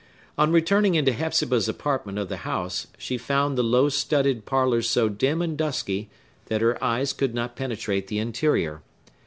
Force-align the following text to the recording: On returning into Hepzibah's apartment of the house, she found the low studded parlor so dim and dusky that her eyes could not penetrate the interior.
On 0.35 0.51
returning 0.51 0.95
into 0.95 1.13
Hepzibah's 1.13 1.69
apartment 1.69 2.17
of 2.17 2.27
the 2.27 2.37
house, 2.37 2.87
she 2.97 3.19
found 3.19 3.55
the 3.55 3.61
low 3.61 3.87
studded 3.87 4.47
parlor 4.47 4.81
so 4.81 5.09
dim 5.09 5.43
and 5.43 5.55
dusky 5.55 6.09
that 6.47 6.59
her 6.61 6.83
eyes 6.83 7.13
could 7.13 7.35
not 7.35 7.55
penetrate 7.55 8.07
the 8.07 8.17
interior. 8.17 8.81